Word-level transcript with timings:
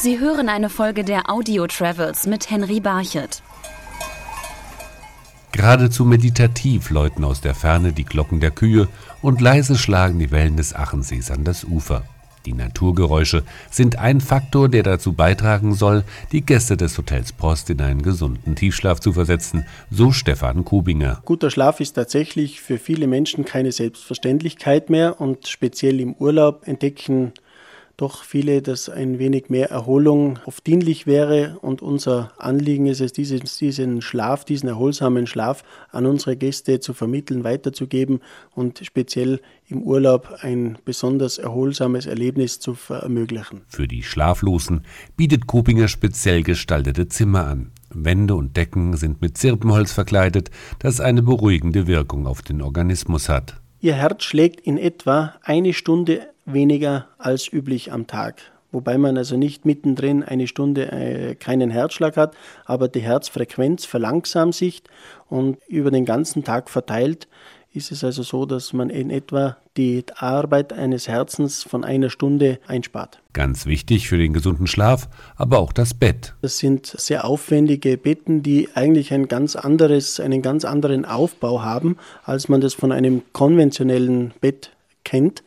Sie 0.00 0.20
hören 0.20 0.48
eine 0.48 0.70
Folge 0.70 1.02
der 1.02 1.28
Audio 1.28 1.66
Travels 1.66 2.28
mit 2.28 2.48
Henry 2.48 2.78
Barchet. 2.78 3.42
Geradezu 5.50 6.04
meditativ 6.04 6.90
läuten 6.90 7.24
aus 7.24 7.40
der 7.40 7.56
Ferne 7.56 7.92
die 7.92 8.04
Glocken 8.04 8.38
der 8.38 8.52
Kühe 8.52 8.86
und 9.22 9.40
leise 9.40 9.76
schlagen 9.76 10.20
die 10.20 10.30
Wellen 10.30 10.56
des 10.56 10.72
Achensees 10.72 11.32
an 11.32 11.42
das 11.42 11.64
Ufer. 11.64 12.04
Die 12.46 12.52
Naturgeräusche 12.52 13.42
sind 13.72 13.98
ein 13.98 14.20
Faktor, 14.20 14.68
der 14.68 14.84
dazu 14.84 15.14
beitragen 15.14 15.74
soll, 15.74 16.04
die 16.30 16.42
Gäste 16.42 16.76
des 16.76 16.96
Hotels 16.96 17.32
Post 17.32 17.68
in 17.68 17.80
einen 17.80 18.02
gesunden 18.02 18.54
Tiefschlaf 18.54 19.00
zu 19.00 19.12
versetzen, 19.12 19.66
so 19.90 20.12
Stefan 20.12 20.64
Kubinger. 20.64 21.22
Guter 21.24 21.50
Schlaf 21.50 21.80
ist 21.80 21.94
tatsächlich 21.94 22.60
für 22.60 22.78
viele 22.78 23.08
Menschen 23.08 23.44
keine 23.44 23.72
Selbstverständlichkeit 23.72 24.90
mehr 24.90 25.20
und 25.20 25.48
speziell 25.48 25.98
im 25.98 26.14
Urlaub 26.14 26.68
entdecken 26.68 27.32
doch 27.98 28.22
viele, 28.22 28.62
dass 28.62 28.88
ein 28.88 29.18
wenig 29.18 29.50
mehr 29.50 29.70
Erholung 29.70 30.38
oft 30.46 30.64
dienlich 30.66 31.06
wäre. 31.06 31.58
Und 31.60 31.82
unser 31.82 32.32
Anliegen 32.38 32.86
ist 32.86 33.00
es, 33.00 33.12
diesen 33.12 34.02
Schlaf, 34.02 34.44
diesen 34.44 34.68
erholsamen 34.68 35.26
Schlaf 35.26 35.64
an 35.90 36.06
unsere 36.06 36.36
Gäste 36.36 36.78
zu 36.78 36.94
vermitteln, 36.94 37.42
weiterzugeben 37.42 38.20
und 38.54 38.80
speziell 38.84 39.40
im 39.66 39.82
Urlaub 39.82 40.38
ein 40.42 40.78
besonders 40.84 41.38
erholsames 41.38 42.06
Erlebnis 42.06 42.60
zu 42.60 42.76
ermöglichen. 42.88 43.62
Für 43.66 43.88
die 43.88 44.04
Schlaflosen 44.04 44.82
bietet 45.16 45.48
Kupinger 45.48 45.88
speziell 45.88 46.44
gestaltete 46.44 47.08
Zimmer 47.08 47.48
an. 47.48 47.72
Wände 47.90 48.36
und 48.36 48.56
Decken 48.56 48.96
sind 48.96 49.20
mit 49.20 49.36
Zirpenholz 49.36 49.92
verkleidet, 49.92 50.52
das 50.78 51.00
eine 51.00 51.22
beruhigende 51.22 51.88
Wirkung 51.88 52.28
auf 52.28 52.42
den 52.42 52.62
Organismus 52.62 53.28
hat. 53.28 53.60
Ihr 53.80 53.94
Herz 53.94 54.24
schlägt 54.24 54.60
in 54.60 54.76
etwa 54.76 55.34
eine 55.42 55.72
Stunde 55.72 56.28
weniger 56.52 57.08
als 57.18 57.52
üblich 57.52 57.92
am 57.92 58.06
Tag. 58.06 58.42
Wobei 58.70 58.98
man 58.98 59.16
also 59.16 59.36
nicht 59.36 59.64
mittendrin 59.64 60.22
eine 60.22 60.46
Stunde 60.46 60.92
äh, 60.92 61.34
keinen 61.34 61.70
Herzschlag 61.70 62.16
hat, 62.16 62.36
aber 62.66 62.88
die 62.88 63.00
Herzfrequenz 63.00 63.86
verlangsamt 63.86 64.54
sich 64.54 64.82
und 65.28 65.56
über 65.68 65.90
den 65.90 66.04
ganzen 66.04 66.44
Tag 66.44 66.68
verteilt 66.68 67.28
ist 67.72 67.92
es 67.92 68.02
also 68.02 68.22
so, 68.22 68.46
dass 68.46 68.72
man 68.72 68.90
in 68.90 69.10
etwa 69.10 69.56
die 69.76 70.04
Arbeit 70.16 70.72
eines 70.72 71.06
Herzens 71.06 71.62
von 71.62 71.84
einer 71.84 72.10
Stunde 72.10 72.58
einspart. 72.66 73.20
Ganz 73.32 73.66
wichtig 73.66 74.08
für 74.08 74.16
den 74.16 74.32
gesunden 74.32 74.66
Schlaf, 74.66 75.08
aber 75.36 75.58
auch 75.58 75.72
das 75.72 75.94
Bett. 75.94 76.34
Das 76.40 76.58
sind 76.58 76.86
sehr 76.86 77.24
aufwendige 77.24 77.96
Betten, 77.96 78.42
die 78.42 78.68
eigentlich 78.74 79.12
ein 79.12 79.28
ganz 79.28 79.54
anderes, 79.54 80.18
einen 80.18 80.42
ganz 80.42 80.64
anderen 80.64 81.04
Aufbau 81.04 81.62
haben, 81.62 81.96
als 82.24 82.48
man 82.48 82.60
das 82.60 82.74
von 82.74 82.90
einem 82.90 83.22
konventionellen 83.32 84.32
Bett 84.40 84.72
kennt. 85.04 85.44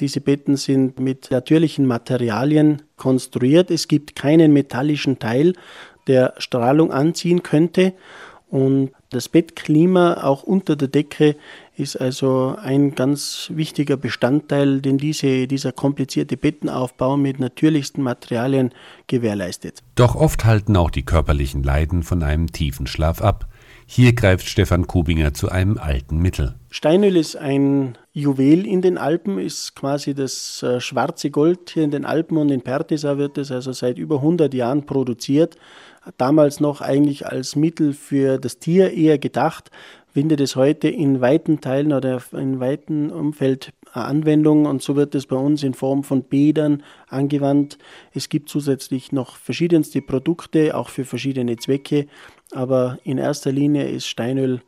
Diese 0.00 0.20
Betten 0.20 0.56
sind 0.56 0.98
mit 0.98 1.30
natürlichen 1.30 1.86
Materialien 1.86 2.82
konstruiert. 2.96 3.70
Es 3.70 3.86
gibt 3.86 4.16
keinen 4.16 4.52
metallischen 4.52 5.18
Teil, 5.18 5.52
der 6.06 6.34
Strahlung 6.38 6.90
anziehen 6.90 7.42
könnte. 7.42 7.92
Und 8.48 8.90
das 9.10 9.28
Bettklima 9.28 10.24
auch 10.24 10.42
unter 10.42 10.74
der 10.74 10.88
Decke 10.88 11.36
ist 11.76 11.96
also 11.96 12.56
ein 12.60 12.96
ganz 12.96 13.50
wichtiger 13.54 13.96
Bestandteil, 13.96 14.80
den 14.80 14.98
diese, 14.98 15.46
dieser 15.46 15.70
komplizierte 15.70 16.36
Bettenaufbau 16.36 17.16
mit 17.16 17.38
natürlichsten 17.38 18.02
Materialien 18.02 18.72
gewährleistet. 19.06 19.82
Doch 19.94 20.16
oft 20.16 20.44
halten 20.44 20.76
auch 20.76 20.90
die 20.90 21.04
körperlichen 21.04 21.62
Leiden 21.62 22.02
von 22.02 22.24
einem 22.24 22.50
tiefen 22.50 22.88
Schlaf 22.88 23.22
ab. 23.22 23.46
Hier 23.86 24.14
greift 24.14 24.48
Stefan 24.48 24.86
Kubinger 24.86 25.32
zu 25.32 25.48
einem 25.48 25.78
alten 25.78 26.18
Mittel. 26.18 26.56
Steinöl 26.72 27.16
ist 27.16 27.34
ein 27.34 27.98
Juwel 28.12 28.64
in 28.64 28.80
den 28.80 28.96
Alpen, 28.96 29.40
ist 29.40 29.74
quasi 29.74 30.14
das 30.14 30.62
äh, 30.62 30.80
schwarze 30.80 31.32
Gold 31.32 31.70
hier 31.70 31.82
in 31.82 31.90
den 31.90 32.04
Alpen 32.04 32.36
und 32.36 32.48
in 32.48 32.62
Pertesa 32.62 33.18
wird 33.18 33.38
es 33.38 33.50
also 33.50 33.72
seit 33.72 33.98
über 33.98 34.16
100 34.16 34.54
Jahren 34.54 34.86
produziert. 34.86 35.56
Damals 36.16 36.60
noch 36.60 36.80
eigentlich 36.80 37.26
als 37.26 37.56
Mittel 37.56 37.92
für 37.92 38.38
das 38.38 38.60
Tier 38.60 38.92
eher 38.92 39.18
gedacht, 39.18 39.72
findet 40.12 40.40
es 40.40 40.54
heute 40.54 40.88
in 40.88 41.20
weiten 41.20 41.60
Teilen 41.60 41.92
oder 41.92 42.22
in 42.32 42.60
weiten 42.60 43.10
Umfeld 43.10 43.72
Anwendung 43.92 44.66
und 44.66 44.80
so 44.80 44.94
wird 44.94 45.16
es 45.16 45.26
bei 45.26 45.36
uns 45.36 45.64
in 45.64 45.74
Form 45.74 46.04
von 46.04 46.22
Bädern 46.22 46.84
angewandt. 47.08 47.78
Es 48.14 48.28
gibt 48.28 48.48
zusätzlich 48.48 49.10
noch 49.10 49.34
verschiedenste 49.34 50.00
Produkte, 50.02 50.76
auch 50.76 50.88
für 50.88 51.04
verschiedene 51.04 51.56
Zwecke, 51.56 52.06
aber 52.52 52.98
in 53.02 53.18
erster 53.18 53.50
Linie 53.50 53.88
ist 53.88 54.06
Steinöl 54.06 54.60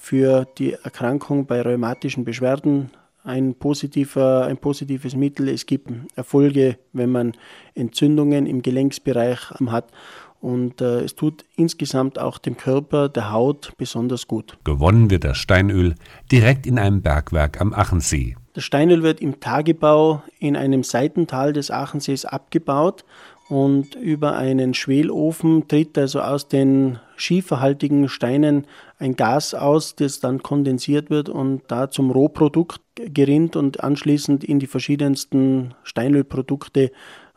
für 0.00 0.46
die 0.56 0.72
Erkrankung 0.72 1.44
bei 1.46 1.60
rheumatischen 1.60 2.24
Beschwerden 2.24 2.90
ein, 3.22 3.54
positiver, 3.54 4.46
ein 4.46 4.56
positives 4.56 5.14
Mittel. 5.14 5.48
Es 5.50 5.66
gibt 5.66 5.90
Erfolge, 6.16 6.78
wenn 6.94 7.10
man 7.10 7.32
Entzündungen 7.74 8.46
im 8.46 8.62
Gelenksbereich 8.62 9.50
hat 9.66 9.92
und 10.40 10.80
äh, 10.80 11.00
es 11.00 11.14
tut 11.14 11.44
insgesamt 11.54 12.18
auch 12.18 12.38
dem 12.38 12.56
Körper, 12.56 13.10
der 13.10 13.30
Haut 13.30 13.72
besonders 13.76 14.26
gut. 14.26 14.56
Gewonnen 14.64 15.10
wird 15.10 15.24
das 15.24 15.36
Steinöl 15.36 15.94
direkt 16.32 16.66
in 16.66 16.78
einem 16.78 17.02
Bergwerk 17.02 17.60
am 17.60 17.74
Achensee. 17.74 18.36
Das 18.54 18.64
Steinöl 18.64 19.02
wird 19.02 19.20
im 19.20 19.38
Tagebau 19.40 20.22
in 20.38 20.56
einem 20.56 20.82
Seitental 20.82 21.52
des 21.52 21.70
Achensees 21.70 22.24
abgebaut 22.24 23.04
und 23.50 23.96
über 23.96 24.34
einen 24.36 24.72
Schwelofen 24.72 25.68
tritt 25.68 25.98
also 25.98 26.20
aus 26.20 26.48
den 26.48 26.98
schieferhaltigen 27.20 28.08
Steinen 28.08 28.66
ein 28.98 29.16
Gas 29.16 29.54
aus, 29.54 29.96
das 29.96 30.20
dann 30.20 30.42
kondensiert 30.42 31.10
wird 31.10 31.28
und 31.28 31.62
da 31.68 31.90
zum 31.90 32.10
Rohprodukt 32.10 32.80
gerinnt 32.96 33.56
und 33.56 33.82
anschließend 33.82 34.44
in 34.44 34.58
die 34.58 34.66
verschiedensten 34.66 35.74
Steinölprodukte 35.82 36.90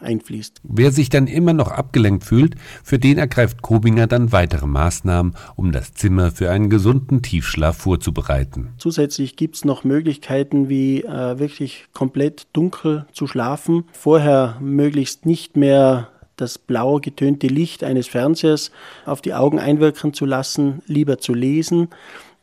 einfließt. 0.00 0.60
Wer 0.62 0.92
sich 0.92 1.08
dann 1.10 1.26
immer 1.26 1.52
noch 1.52 1.70
abgelenkt 1.70 2.24
fühlt, 2.24 2.54
für 2.82 2.98
den 2.98 3.18
ergreift 3.18 3.62
Kobinger 3.62 4.06
dann 4.06 4.32
weitere 4.32 4.66
Maßnahmen, 4.66 5.34
um 5.56 5.72
das 5.72 5.94
Zimmer 5.94 6.30
für 6.30 6.50
einen 6.50 6.70
gesunden 6.70 7.22
Tiefschlaf 7.22 7.76
vorzubereiten. 7.76 8.70
Zusätzlich 8.78 9.36
gibt 9.36 9.56
es 9.56 9.64
noch 9.64 9.84
Möglichkeiten 9.84 10.68
wie 10.68 11.02
äh, 11.02 11.38
wirklich 11.38 11.86
komplett 11.92 12.46
dunkel 12.52 13.06
zu 13.12 13.26
schlafen, 13.26 13.84
vorher 13.92 14.56
möglichst 14.60 15.26
nicht 15.26 15.56
mehr 15.56 16.08
das 16.40 16.58
blau 16.58 16.98
getönte 16.98 17.46
Licht 17.46 17.84
eines 17.84 18.08
Fernsehers 18.08 18.70
auf 19.06 19.20
die 19.20 19.34
Augen 19.34 19.58
einwirken 19.58 20.12
zu 20.14 20.24
lassen, 20.24 20.82
lieber 20.86 21.18
zu 21.18 21.34
lesen 21.34 21.88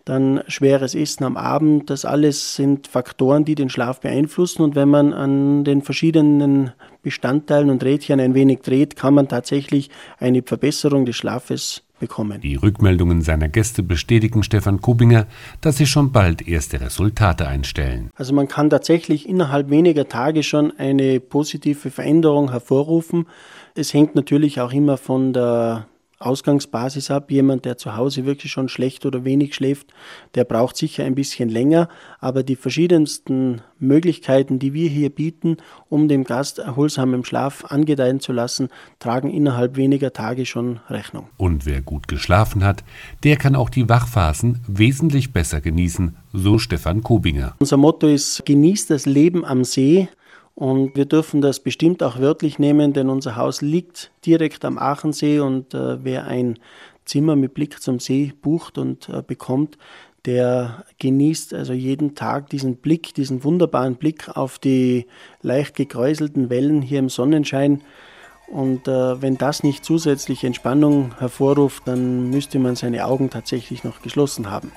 dann 0.06 0.44
schweres 0.48 0.94
Essen 0.94 1.24
am 1.24 1.36
Abend. 1.36 1.90
Das 1.90 2.06
alles 2.06 2.56
sind 2.56 2.88
Faktoren, 2.88 3.44
die 3.44 3.56
den 3.56 3.70
Schlaf 3.70 4.00
beeinflussen. 4.00 4.62
Und 4.62 4.76
wenn 4.76 4.88
man 4.88 5.14
an 5.14 5.64
den 5.64 5.82
verschiedenen 5.82 6.72
Bestandteilen 7.02 7.72
und 7.72 7.84
Rädchen 7.84 8.20
ein 8.20 8.36
wenig 8.36 8.62
dreht, 8.62 8.96
kann 8.96 9.16
man 9.16 9.28
tatsächlich 9.28 9.90
eine 10.20 10.44
Verbesserung 10.44 11.06
des 11.06 11.16
Schlafes 11.16 11.82
bekommen. 12.06 12.42
Die 12.42 12.56
Rückmeldungen 12.56 13.22
seiner 13.22 13.50
Gäste 13.50 13.82
bestätigen 13.82 14.44
Stefan 14.44 14.80
Kubinger, 14.80 15.26
dass 15.62 15.78
sie 15.78 15.88
schon 15.88 16.12
bald 16.12 16.48
erste 16.48 16.80
Resultate 16.82 17.48
einstellen. 17.48 18.10
Also 18.16 18.34
man 18.34 18.48
kann 18.48 18.70
tatsächlich 18.70 19.28
innerhalb 19.28 19.70
weniger 19.70 20.08
Tage 20.08 20.44
schon 20.44 20.72
eine 20.78 21.20
positive 21.20 21.90
Veränderung 21.90 22.52
hervorrufen. 22.52 23.26
Es 23.74 23.94
hängt 23.94 24.16
natürlich 24.16 24.62
auch 24.62 24.72
immer 24.72 24.98
von 24.98 25.34
der 25.34 25.88
Ausgangsbasis 26.20 27.12
ab. 27.12 27.32
Jemand, 27.32 27.66
der 27.66 27.78
zu 27.78 27.96
Hause 27.96 28.26
wirklich 28.26 28.52
schon 28.52 28.70
schlecht 28.70 29.06
oder 29.06 29.26
wenig 29.26 29.56
schläft, 29.56 29.94
der 30.36 30.44
braucht 30.44 30.78
sicher 30.78 31.04
ein 31.04 31.16
bisschen 31.16 31.50
länger. 31.50 31.90
Aber 32.20 32.44
die 32.44 32.56
verschiedensten 32.56 33.62
Möglichkeiten, 33.80 34.60
die 34.60 34.74
wir 34.74 34.90
hier 34.90 35.10
bieten, 35.10 35.58
um 35.90 36.08
dem 36.08 36.24
Gast 36.24 36.60
erholsamen 36.60 37.26
Schlaf 37.26 37.66
angedeihen 37.66 38.20
zu 38.20 38.32
lassen, 38.32 38.70
tragen 39.00 39.30
innerhalb 39.30 39.76
weniger 39.76 40.14
Tage 40.14 40.46
schon 40.46 40.80
Rechnung. 40.90 41.28
Und 41.38 41.66
wer 41.66 41.82
gut 41.82 42.08
geschlafen 42.08 42.64
hat, 42.64 42.84
der 43.24 43.38
kann 43.38 43.56
auch 43.56 43.70
die 43.70 43.90
Wachphasen 43.90 44.62
wesentlich 44.68 45.34
besser 45.34 45.62
genießen, 45.62 46.16
so 46.34 46.58
Stefan 46.60 47.02
Kobinger. 47.04 47.56
Unser 47.60 47.78
Motto 47.78 48.08
ist, 48.08 48.46
genießt 48.46 48.90
das 48.90 49.06
Leben 49.06 49.46
am 49.46 49.64
See. 49.64 50.08
Und 50.56 50.96
wir 50.96 51.06
dürfen 51.06 51.42
das 51.42 51.60
bestimmt 51.60 52.02
auch 52.02 52.20
wörtlich 52.20 52.60
nehmen, 52.60 52.94
denn 52.94 53.10
unser 53.10 53.36
Haus 53.36 53.62
liegt 53.62 54.12
direkt 54.26 54.64
am 54.64 54.78
Aachensee 54.78 55.40
und 55.40 55.74
äh, 55.74 56.04
wer 56.04 56.26
ein 56.28 56.58
Zimmer 57.04 57.36
mit 57.36 57.54
Blick 57.54 57.82
zum 57.82 58.00
See 58.00 58.34
bucht 58.42 58.78
und 58.78 59.10
äh, 59.10 59.22
bekommt, 59.22 59.78
der 60.26 60.86
genießt 60.98 61.54
also 61.54 61.74
jeden 61.74 62.16
Tag 62.16 62.50
diesen 62.50 62.78
Blick, 62.78 63.14
diesen 63.14 63.44
wunderbaren 63.44 63.96
Blick 63.96 64.30
auf 64.36 64.58
die 64.58 65.06
leicht 65.42 65.76
gekräuselten 65.76 66.50
Wellen 66.50 66.82
hier 66.82 67.00
im 67.00 67.10
Sonnenschein. 67.10 67.82
Und 68.48 68.88
äh, 68.88 69.22
wenn 69.22 69.38
das 69.38 69.62
nicht 69.62 69.84
zusätzliche 69.84 70.48
Entspannung 70.48 71.18
hervorruft, 71.20 71.84
dann 71.86 72.30
müsste 72.30 72.60
man 72.60 72.76
seine 72.76 73.06
Augen 73.06 73.30
tatsächlich 73.30 73.84
noch 73.84 74.02
geschlossen 74.02 74.50
haben. 74.50 74.72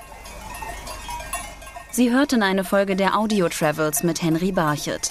Sie 1.91 2.11
hörten 2.11 2.43
eine 2.43 2.63
Folge 2.63 2.95
der 2.95 3.17
Audio 3.17 3.47
Travels 3.49 4.03
mit 4.03 4.21
Henry 4.21 4.51
Barchet. 4.51 5.09